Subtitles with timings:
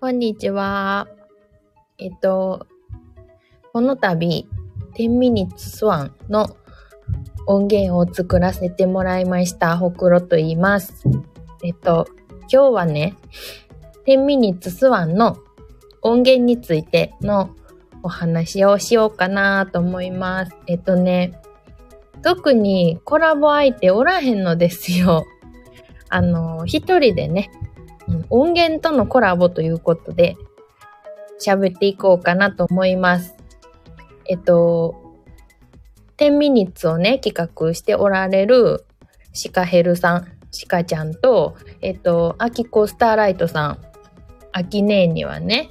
[0.00, 1.06] こんにちは。
[1.98, 2.66] えっと、
[3.72, 4.48] この度、
[4.96, 6.56] 10ミニッツスワンの
[7.46, 9.76] 音源を作らせてもらいました。
[9.76, 11.04] ほくろと言います。
[11.62, 12.08] えっと、
[12.42, 13.16] 今日はね、
[14.08, 15.36] 10ミニッツスワンの
[16.02, 17.54] 音源についての
[18.02, 20.56] お話をしようかなと思います。
[20.66, 21.40] えっとね、
[22.22, 25.26] 特にコラボ相手おらへんのですよ。
[26.08, 27.50] あの、一人でね、
[28.30, 30.36] 音源とのコラボということで、
[31.44, 33.34] 喋っていこうかなと思います。
[34.26, 34.94] えっと、
[36.18, 38.84] 10ミニッツをね、企画しておられる
[39.32, 43.78] シカヘルさん、シカちゃんと、えっと、アキコスターライトさん、
[44.52, 45.70] アキネーにはね、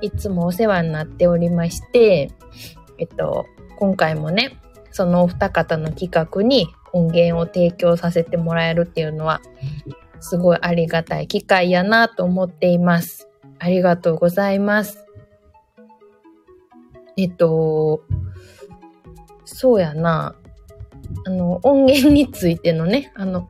[0.00, 2.30] いつもお世話になっておりまして、
[2.98, 3.46] えっと、
[3.78, 4.58] 今回もね、
[4.92, 9.40] そのお二方の企画に音源を提供させてもらえるっていうのは、
[10.20, 13.28] すごいありがたい機会やなと思っています。
[13.58, 15.06] ありがとうございます。
[17.16, 18.02] えっと、
[19.44, 20.34] そうやな。
[21.24, 23.48] あの、音源についてのね、あの、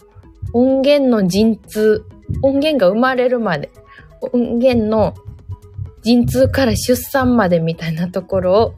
[0.52, 2.04] 音源の陣痛、
[2.42, 3.70] 音源が生まれるまで、
[4.20, 5.14] 音源の
[6.02, 8.74] 陣痛から出産までみたいなところを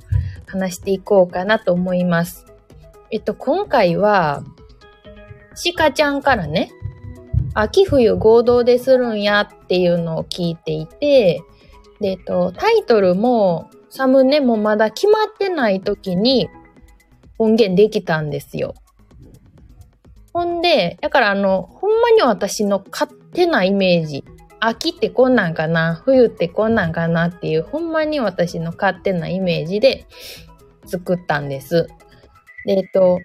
[0.47, 2.47] 話していこうかなと思います。
[3.11, 4.43] えっと、今回は、
[5.55, 6.71] シカちゃんからね、
[7.61, 11.43] 秋冬合同でするんやっていうのを聞いていて、
[12.01, 16.49] で、えっと、タイトルもサムネもまだ決まってない時に
[17.37, 18.75] 音源できたんですよ。
[20.33, 24.25] ほんで、だからあの、ほんまに私の勝手なイメージ、
[24.61, 30.07] 秋ってこんなんかな、冬ってこんなんかなっていう、ほんまに私の勝手なイメージで
[30.87, 31.89] 作ったんです。
[32.67, 33.19] で、えっと、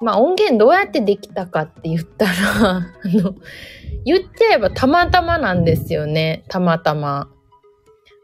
[0.00, 2.32] まあ音源どうやってできたかって言ったら、
[2.76, 3.34] あの、
[4.04, 6.44] 言っちゃえばたまたまなんですよね。
[6.48, 7.28] たまたま。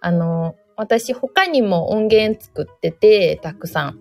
[0.01, 3.99] あの、私他にも音源作ってて、たくさん。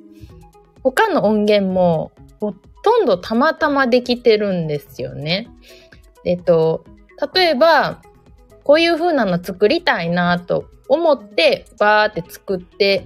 [0.83, 5.48] 他の音源もほとんどたまたまできてるんですよね。
[6.26, 6.83] えっと、
[7.33, 8.02] 例えば、
[8.64, 13.05] こういう風なの作りたいなと思って、バーって作って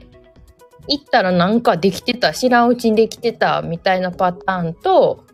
[0.87, 5.25] 行ったらなんかできてた、知らんうちにできてたみたいなパターンと、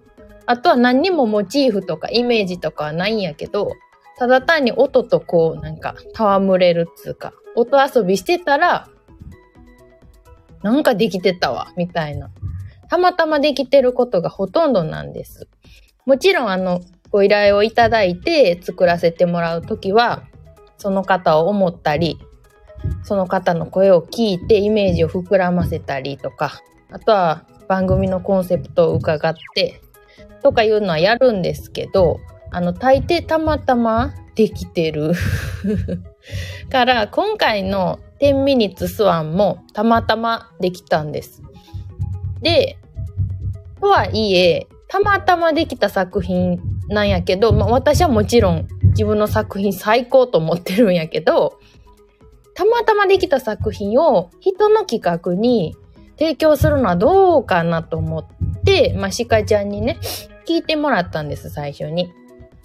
[0.46, 3.72] あとは何にもモチーフとかイメージとかはないんやけど、
[4.18, 8.88] ただ単に音とこうなんか戯れるっつうか、音遊びしてたら、
[10.62, 12.30] なんかできてたわ、みたいな。
[12.90, 15.48] たまたまできてることがほとんどなんです。
[16.06, 20.24] もちろんあの、ご依頼をいただいて作らせてもらうときは、
[20.78, 22.20] その方を思ったり、
[23.04, 26.62] その方の声を聞いてイメージを膨らませたりとか、
[26.92, 29.82] あとは番組のコンセプトを伺って、
[30.44, 32.20] とかいうのはやるんですけど、
[32.52, 35.14] あの、大抵たまたまできてる。
[36.70, 41.42] から、今回の10ミニッツスワンもたまたまできたんです。
[42.42, 42.78] で、
[43.80, 46.60] とはいえ、たまたまできた作品
[46.90, 51.60] なんやけど、まあ私はもちろん自分の作品最高と思ってるんやけど、
[52.54, 55.76] たまたまできた作品を人の企画に
[56.18, 58.26] 提供するのはどうかなと思っ
[58.64, 60.00] て、まあ、シカちゃんにね、
[60.48, 62.14] 聞いてもらったんです、最初に。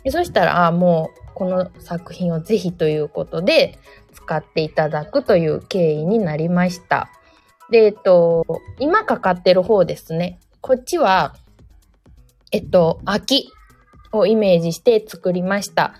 [0.04, 3.78] でそしたら、あもう、この作品をぜひということで、
[4.12, 7.10] 使っていただくという経緯になりました。
[7.70, 8.44] で、えっと、
[8.78, 10.38] 今かかってる方ですね。
[10.60, 11.34] こっちは、
[12.52, 13.50] えっと、秋
[14.12, 15.94] をイメージして作りました。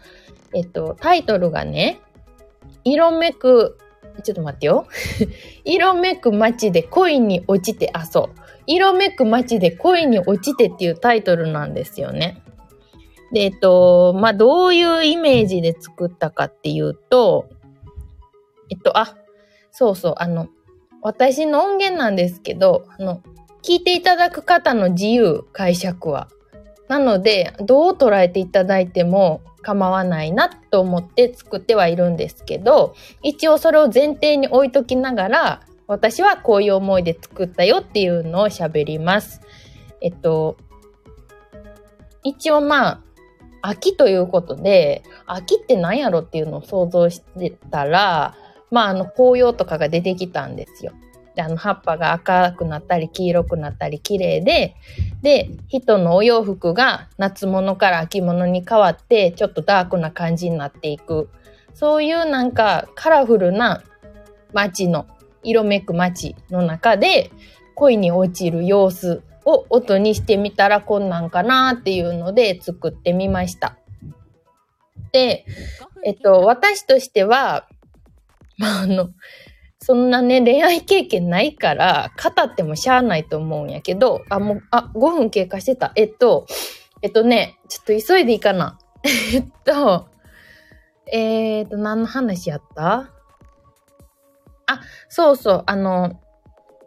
[0.54, 2.00] えっと、タイトルがね、
[2.86, 3.78] 色めく、
[4.22, 4.86] ちょっと待ってよ。
[5.64, 8.40] 色めく街で恋に落ちて、あ、そう。
[8.68, 12.42] 色めく街で恋に落ちてっていうタイトルなんですよね。
[13.32, 17.48] で、えっと、まあ、どういうイメージで作ったかっていうと、
[18.70, 19.16] えっと、あ、
[19.72, 20.46] そうそう、あの、
[21.02, 23.20] 私の音源なんですけど、あの、
[23.64, 26.28] 聞いていただく方の自由、解釈は。
[26.88, 39.40] なので、どう捉えていただいても構わないなと思って作ってはいるんですけど、一応それを前提に置いときながら、私はこういう思いで作ったよっていうのを喋ります。
[40.00, 40.56] えっと、
[42.22, 43.00] 一応まあ、
[43.62, 48.36] 秋ということで、秋って何やろっていうのを想像してたら、
[48.70, 50.92] まああの紅葉とかが出てきたんですよ。
[51.36, 54.74] で、あの葉っぱが赤くなったり黄色くなったり綺麗で、
[55.22, 61.28] で、人のお洋服が夏物から秋物に変わって、ちょっとダークな感じになっていく。
[61.74, 63.82] そういうなんかカラフルな
[64.52, 65.06] 街の、
[65.42, 67.30] 色めく街の中で
[67.76, 73.76] 恋に落ちる様子を音にしてみたらこんなんかなっていうので作ってみました。
[75.12, 75.44] で、
[76.04, 77.68] えっと、私としては、
[78.58, 79.10] まあ、あの、
[79.86, 85.92] そんなね、恋愛経験ないから、語ってもしゃあないと思うんやけど、あ、もう、あ、5分経過してた。
[85.94, 86.44] えっと、
[87.02, 88.80] えっとね、ちょっと急いでいいかな。
[89.32, 90.08] えっと、
[91.12, 93.12] えー、っと、何の話やった？
[94.66, 96.20] あ、そうそう、あの、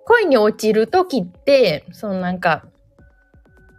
[0.03, 2.65] 恋に落ちるときって、そのなんか、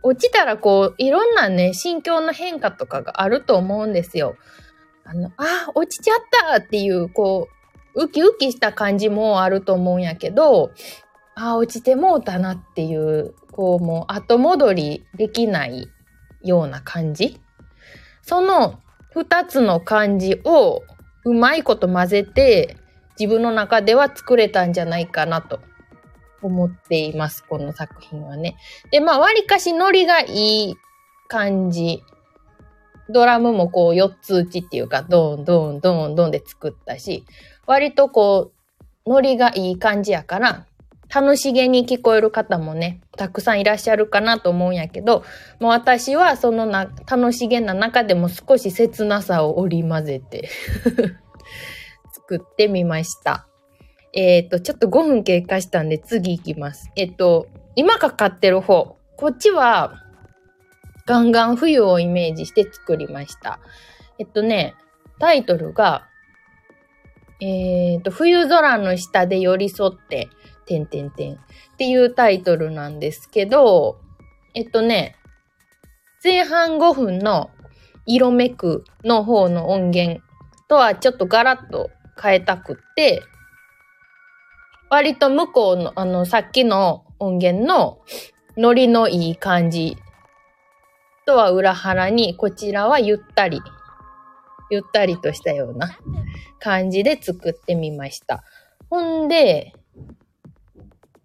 [0.03, 4.37] 落ちたらこう、いろんなね、心境の変化とかがあると思うんですよ。
[5.05, 6.17] あの、あ、落ちちゃっ
[6.49, 7.60] たっていう、こう、
[7.95, 10.73] ウキウキした感じもあると思うんやけど、
[11.35, 15.89] ああ、落ちてもうたなっていう、こう、もう後戻りできない
[16.43, 17.41] ような感じ。
[18.23, 18.81] その
[19.15, 20.83] 二つの感じを
[21.25, 22.77] うまいこと混ぜて、
[23.19, 25.61] 自分の中では作れたんじゃないかなと
[26.43, 28.57] 思っています、この作品はね。
[28.91, 30.77] で、まあ、割かしノリがいい
[31.29, 32.03] 感じ。
[33.13, 37.25] ドラムもこう4つ打ちっていうか、ドーンドーンドーンドーンで作ったし、
[37.71, 38.51] 割とこ
[39.07, 40.67] う、ノリがいい感じやから、
[41.09, 45.23] 楽しげに聞こえる方もね、たくさんいらっしゃるかなと思うんやけど、
[45.61, 50.49] もう私はそのな、楽しげな中でも少し切なさを織り交ぜて
[52.13, 53.47] 作ってみました。
[54.13, 56.91] えっ、と、ちょっと5分経過したんで次行きます。
[56.97, 57.47] えっ、と、
[57.77, 58.97] 今かかってる方。
[59.17, 60.03] こっちは、
[61.07, 63.61] ガンガン冬をイメージして作りました。
[64.19, 64.75] えっとね、
[65.21, 66.10] タイトルが、
[67.41, 70.29] えっ、と、冬空の下で寄り添って、
[70.67, 71.37] てんてんてんっ
[71.79, 73.99] ていうタイトルなんですけど、
[74.55, 75.17] えっとね、
[76.23, 77.51] 前半5分の
[78.07, 80.23] 色めくの方の音源
[80.69, 81.91] とはちょっとガラッと
[82.21, 83.23] 変えたくって、
[84.91, 88.01] 割と向こうの、あの、さっきの音源の
[88.57, 89.97] ノリのいい感じ
[91.27, 93.61] とは裏腹に、こちらはゆったり、
[94.71, 95.99] ゆったりとしたような
[96.59, 98.45] 感じで作ってみました。
[98.89, 99.75] ほんで、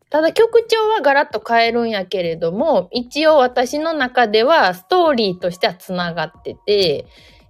[0.10, 7.06] ただ曲調はガラッと変えるんやけれども、一応私の中ではストーリーとしては繋がってて、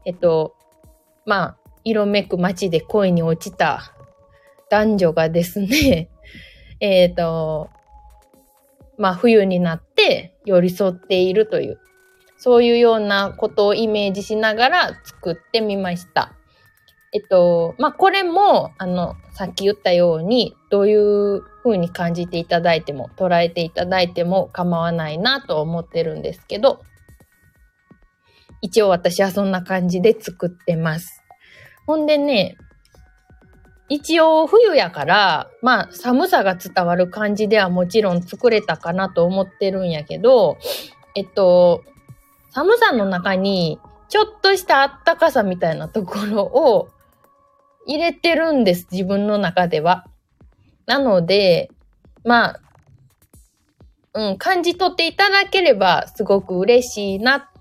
[0.06, 0.56] えっと、
[1.26, 3.94] まあ、色めく街で恋に落ちた
[4.70, 6.10] 男女がですね、
[6.80, 7.70] えっと、
[8.98, 11.80] まあ冬になって寄り添っているという、
[12.46, 16.32] そういうようなことをイメージしながら作ってみました。
[17.12, 26.84] えっと、まあこれも、あの、さっき言ったように、どういう風に感じていただいても、捉えていただいても構わないなと思ってるんですけど、
[28.62, 31.24] 一応私はそんな感じで作ってます。
[31.88, 32.58] ほんでね、
[33.90, 40.60] 一応冬やから、まあ寒さが伝わる感じではもちろん作れたかなと思ってるんやけど、
[41.16, 41.84] えっと、
[42.56, 46.88] 寒さの中にちょっとしたあったかさみたいなところを
[47.86, 50.06] 入れてるんです、自分の中では。
[50.86, 51.70] なので、
[52.24, 52.62] まあ、
[54.14, 57.52] うん、感じ取っていただければすごく嬉しいな、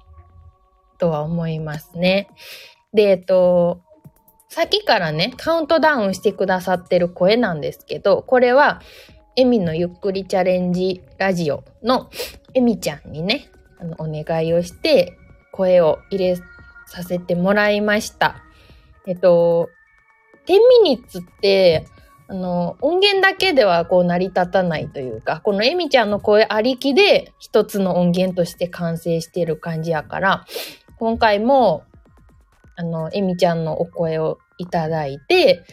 [0.98, 2.28] とは思いますね。
[2.92, 3.80] で、えっと、
[4.48, 8.80] さっきからね、カウントダウンしてくださってる声なんですけど、これは、
[9.34, 12.08] エミのゆっくりチャレンジラジオの
[12.54, 13.50] エミちゃんにね、
[13.98, 15.18] お願いをして、
[15.52, 16.36] 声を入れ
[16.86, 18.42] させてもらいました。
[19.06, 19.68] えっと、
[20.46, 21.86] 10ミニッツって、
[22.26, 30.44] あの、音源だけではこう成り立たないというか、このエミちゃんの声ありきで一つの音源として完成してる感じやから、
[30.98, 31.84] 今回も、
[32.76, 35.64] あの、エミちゃんのお声をいただいて、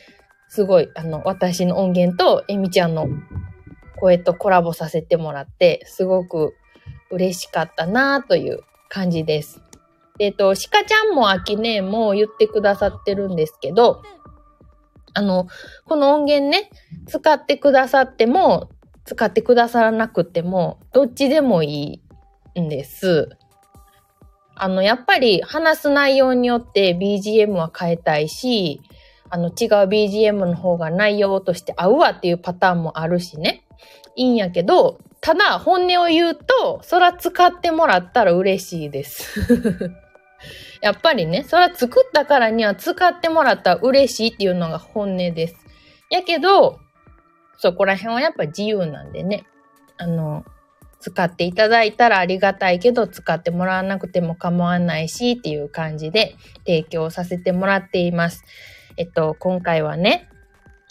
[0.49, 3.07] すごい、あの、私の音源とエミちゃんの
[3.99, 6.55] 声とコラボさせてもらって、すごく
[7.11, 9.61] 嬉しかったなという感じです。
[10.19, 14.03] えっ、と、シカちゃんもアキネも言ってくださってるんですけど、
[15.13, 15.47] あの、
[15.85, 16.69] この音源ね、
[17.07, 18.69] 使ってくださっても、
[19.03, 22.01] 使ってくださらなくても、どっちでもい
[22.55, 23.29] いんです。
[24.55, 28.81] あの、やっぱり話す内容によって BGM は変えたいし、
[29.31, 29.53] あの、違う
[29.87, 33.63] BGM の方が内容として合うわっていうパターンもあるしね。
[34.15, 39.39] いいんやけど、ただ本音を言うと、そら使ってもらったら嬉しいです。
[40.81, 45.55] やっぱりね、そら作ったからには使ってもらったら嬉しいっていうのが本音です。
[46.09, 46.79] やけど、
[47.57, 49.45] そこら辺はやっぱ自由なんでね。
[49.97, 50.43] あの、
[50.99, 56.35] 使っていただいたらありがたいけど、使ってもらわなくても構わないしっていう感じで
[56.65, 58.43] 提供させてもらっています。
[59.01, 60.29] えっと、今回はね、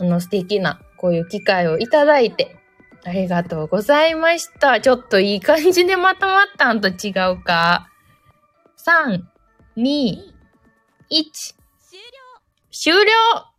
[0.00, 2.56] あの素敵なこういう機会をいただいて、
[3.04, 4.80] ありがとうございました。
[4.80, 7.88] ちょっといい感じでまとまったんと違うか。
[8.84, 9.22] 3、
[9.76, 10.16] 2、
[11.08, 11.22] 1。
[11.78, 12.20] 終了
[12.72, 13.49] 終了